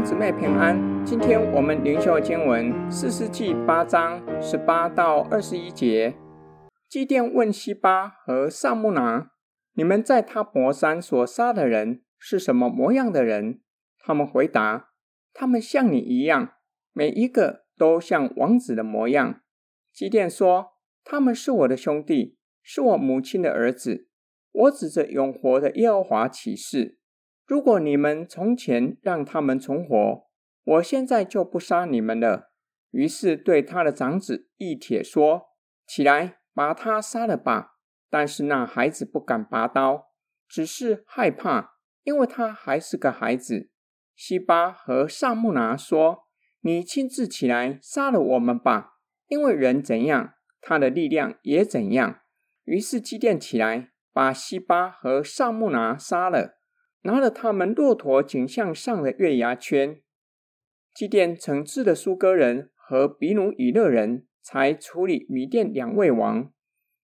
[0.00, 1.04] 兄姊妹平安。
[1.04, 6.14] 今天我们灵修经文四世纪八章十八到二十一节。
[6.88, 9.30] 基甸问西巴和萨木拿
[9.76, 13.60] ：“你们在他泊山所杀的人是什么模样的人？”
[14.02, 14.88] 他们回答
[15.34, 16.52] ：“他们像你一样，
[16.94, 19.42] 每一个都像王子的模样。”
[19.92, 20.68] 基甸说
[21.04, 24.08] ：“他们是我的兄弟，是我母亲的儿子。
[24.50, 26.96] 我指着永活的耶和华起誓。”
[27.50, 30.28] 如果你们从前让他们存活，
[30.62, 32.52] 我现在就不杀你们了。
[32.92, 35.48] 于是对他的长子以铁说
[35.84, 37.72] ：“起来，把他杀了吧。”
[38.08, 40.10] 但是那孩子不敢拔刀，
[40.46, 41.72] 只是害怕，
[42.04, 43.68] 因为他还是个孩子。
[44.14, 46.28] 西巴和撒慕拿说
[46.62, 48.92] ：“你亲自起来杀了我们吧，
[49.26, 52.20] 因为人怎样，他的力量也怎样。”
[52.62, 56.59] 于是基甸起来，把西巴和撒慕拿杀了。
[57.02, 60.00] 拿了他们骆驼颈项上的月牙圈，
[60.94, 66.52] 祭奠惩治的苏哥人和比努以勒人，才处理米甸两位王，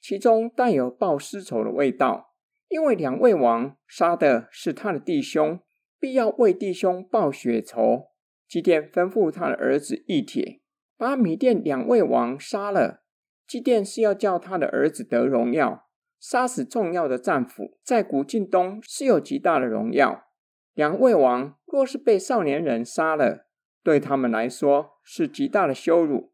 [0.00, 2.34] 其中带有报私仇的味道，
[2.68, 5.60] 因为两位王杀的是他的弟兄，
[5.98, 8.10] 必要为弟兄报血仇。
[8.48, 10.60] 祭奠吩咐他的儿子以铁，
[10.96, 13.04] 把米甸两位王杀了。
[13.46, 15.89] 祭奠是要叫他的儿子得荣耀。
[16.20, 20.26] 杀死重要的战俘，在古晋东是有极大的荣耀。
[20.74, 23.46] 两位王若是被少年人杀了，
[23.82, 26.32] 对他们来说是极大的羞辱。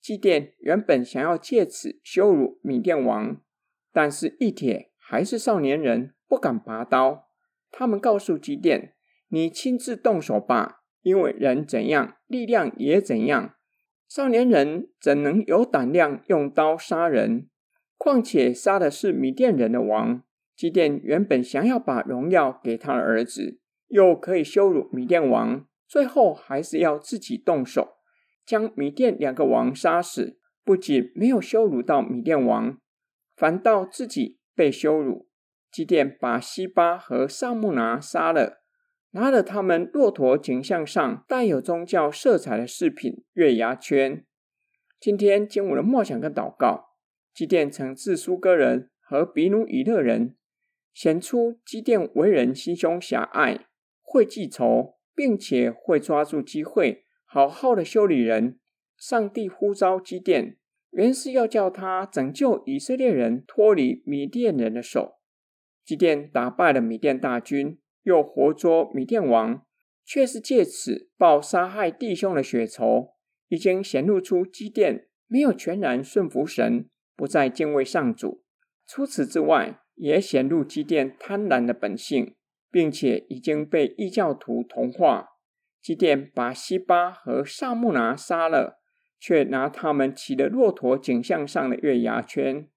[0.00, 3.40] 基甸原本想要借此羞辱米甸王，
[3.92, 7.28] 但是一铁还是少年人，不敢拔刀。
[7.70, 8.94] 他们告诉基甸
[9.28, 13.54] ：“你亲自动手吧，因为人怎样，力量也怎样。
[14.08, 17.48] 少年人怎能有胆量用刀杀人？”
[17.96, 20.22] 况且杀的是米甸人的王，
[20.54, 27.96] 基甸原本想要把荣耀给他的儿子，又可以羞辱米甸王，最后还是要自己动手，
[28.44, 30.38] 将米甸两个王杀死。
[30.64, 32.78] 不仅没有羞辱到米甸王，
[33.36, 35.28] 反倒自己被羞辱。
[35.70, 38.62] 基甸把西巴和萨木拿杀了，
[39.12, 44.24] 拿了他们骆驼颈项上带有宗教色彩的饰品月牙圈。
[44.98, 46.95] 今天经我的默想跟祷告。
[47.36, 50.36] 基甸惩治苏哥人和比努以勒人，
[50.94, 53.66] 显出基甸为人心胸狭隘，
[54.00, 58.58] 会记仇，并且会抓住机会，好好的修理人。
[58.96, 60.56] 上帝呼召基甸，
[60.92, 65.16] 原是要叫他拯救以色列人脱离米甸人的手。
[65.84, 69.66] 基甸打败了米甸大军，又活捉米甸王，
[70.06, 73.10] 却是借此报杀害弟兄的血仇，
[73.48, 76.88] 已经显露出基甸没有全然顺服神。
[77.16, 78.44] 不再敬畏上主。
[78.86, 82.36] 除此之外，也显露基甸贪婪的本性，
[82.70, 85.30] 并且已经被异教徒同化。
[85.80, 88.80] 基甸把西巴和萨木拿杀了，
[89.18, 92.68] 却拿他们骑的骆驼颈项上的月牙圈。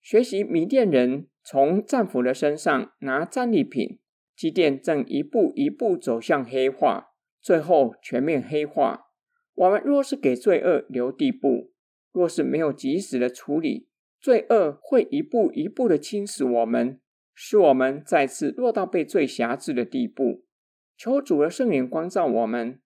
[0.00, 3.98] 学习迷甸人从战俘的身上拿战利品，
[4.36, 7.08] 基甸正一步一步走向黑化，
[7.40, 9.06] 最后全面黑化。
[9.54, 11.71] 我们若是给罪恶留地步，
[12.12, 13.88] 若是没有及时的处理，
[14.20, 17.00] 罪恶会一步一步的侵蚀我们，
[17.34, 20.44] 使我们再次落到被罪辖制的地步。
[20.96, 22.80] 求主的圣灵光照我们，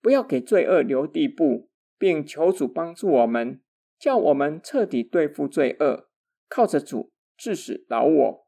[0.00, 3.62] 不要给罪恶留地步，并求主帮助我们，
[3.98, 6.10] 叫我们彻底对付罪恶，
[6.48, 8.46] 靠着主至死老我。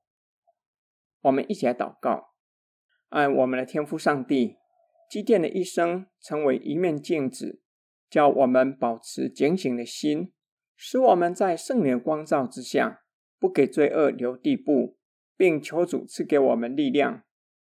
[1.22, 2.34] 我们一起来祷告：
[3.08, 4.56] 爱我们的天父上帝，
[5.08, 7.62] 基甸的一生成为一面镜子。
[8.14, 10.32] 叫我们保持警醒的心，
[10.76, 13.00] 使我们在圣灵光照之下，
[13.41, 14.97] 不给罪恶留地步，
[15.36, 17.25] 并求主赐给我们力量，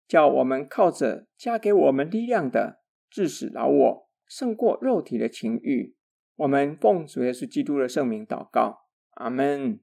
[0.06, 2.80] 叫我们靠着加给我们力量的，
[3.10, 5.96] 治死老我，胜过肉体的情欲。
[6.36, 8.84] 我们奉主耶稣基督的圣名祷告，
[9.14, 9.80] 阿门。